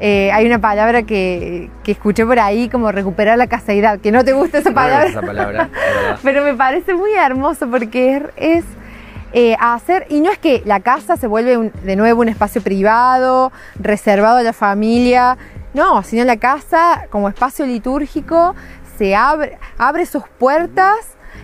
[0.00, 4.24] Eh, hay una palabra que, que escuché por ahí como recuperar la caseidad, que no
[4.24, 5.04] te gusta esa No palabra.
[5.04, 5.68] gusta esa palabra.
[6.22, 8.64] Pero me parece muy hermoso porque es, es,
[9.32, 12.60] eh, hacer, y no es que la casa se vuelve un- de nuevo un espacio
[12.62, 15.36] privado, reservado a la familia,
[15.74, 18.54] no, sino la casa como espacio litúrgico
[18.96, 20.96] se abre, abre sus puertas,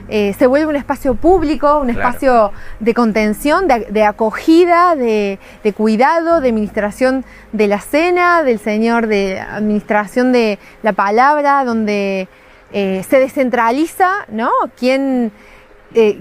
[0.08, 2.00] eh, se vuelve un espacio público, un Claro.
[2.00, 8.58] espacio de contención, de, de acogida, de, de cuidado, de administración de la cena, del
[8.60, 12.28] Señor, de administración de la palabra, donde
[12.72, 14.50] eh, se descentraliza, ¿no?
[14.78, 15.32] ¿Quién,
[15.94, 16.20] eh,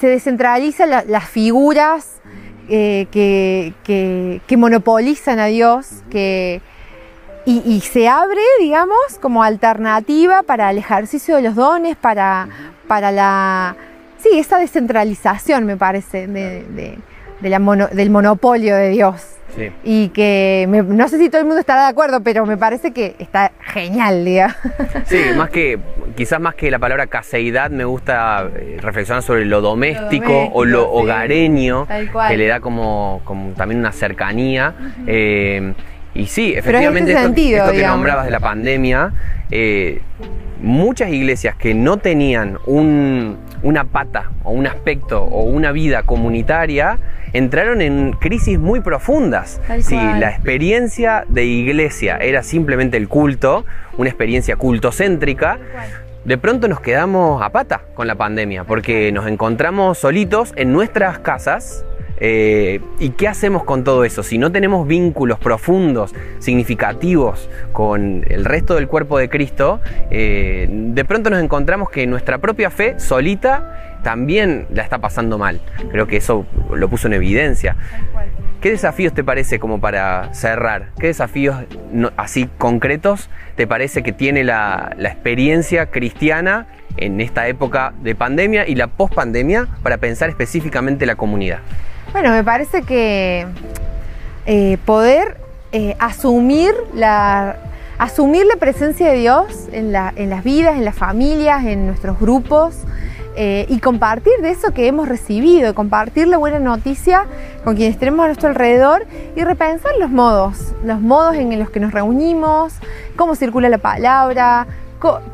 [0.00, 2.20] se descentraliza la- las figuras
[2.66, 6.62] que, que- que monopolizan a Dios, que,
[7.46, 12.48] y, y se abre, digamos, como alternativa para el ejercicio de los dones, para,
[12.88, 13.76] para la...
[14.18, 16.98] Sí, esa descentralización, me parece, de, de-
[17.40, 19.20] de la mono- del monopolio de Dios.
[19.54, 19.70] Sí.
[19.84, 22.92] Y que me- no sé si todo el mundo estará de acuerdo, pero me parece
[22.92, 24.56] que está genial, digamos.
[25.04, 25.78] Sí, más que
[26.16, 30.64] quizás más que la palabra caseidad, me gusta eh, reflexionar sobre lo doméstico, Lo o
[30.64, 30.88] lo sí.
[30.92, 31.86] hogareño,
[32.28, 34.74] que le da como, como también una cercanía.
[35.06, 35.74] Eh,
[36.14, 39.12] y sí, en efectivamente, este esto, sentido, esto que nombrabas de la pandemia,
[39.50, 40.00] eh,
[40.60, 46.98] muchas iglesias que no tenían un- una pata o un aspecto o una vida comunitaria
[47.32, 49.60] entraron en crisis muy profundas.
[49.82, 53.64] Si la experiencia de iglesia era simplemente el culto,
[53.96, 55.58] una experiencia cultocéntrica,
[56.24, 61.18] de pronto nos quedamos a pata con la pandemia, porque nos encontramos solitos en nuestras
[61.18, 61.84] casas.
[62.18, 64.22] Eh, ¿Y qué hacemos con todo eso?
[64.22, 71.04] Si no tenemos vínculos profundos, significativos con el resto del cuerpo de Cristo, eh, de
[71.04, 75.60] pronto nos encontramos que nuestra propia fe solita también la está pasando mal.
[75.90, 77.76] Creo que eso lo puso en evidencia.
[78.60, 80.90] ¿Qué desafíos te parece como para cerrar?
[80.98, 81.56] ¿Qué desafíos
[82.16, 88.66] así concretos te parece que tiene la, la experiencia cristiana en esta época de pandemia
[88.66, 91.60] y la pospandemia para pensar específicamente la comunidad?
[92.14, 93.44] Bueno, me parece que
[94.46, 95.36] eh, poder
[95.72, 97.56] eh, asumir la
[97.98, 102.18] asumir la presencia de Dios en, la- en las vidas, en las familias, en nuestros
[102.20, 102.76] grupos
[103.36, 107.24] eh, y compartir de eso que hemos recibido, compartir la buena noticia
[107.64, 111.80] con quienes tenemos a nuestro alrededor y repensar los modos, los modos en los que
[111.80, 112.74] nos reunimos,
[113.16, 114.68] cómo circula la palabra,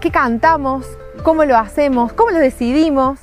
[0.00, 0.86] qué cantamos,
[1.24, 3.18] cómo lo hacemos, cómo lo decidimos.